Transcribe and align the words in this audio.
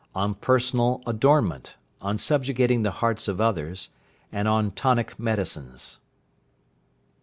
ON 0.15 0.33
PERSONAL 0.33 1.03
ADORNMENT; 1.05 1.75
ON 2.01 2.17
SUBJUGATING 2.17 2.81
THE 2.81 2.89
HEARTS 2.89 3.27
OF 3.27 3.39
OTHERS; 3.39 3.89
AND 4.31 4.47
ON 4.47 4.71
TONIC 4.71 5.19
MEDICINES. 5.19 5.99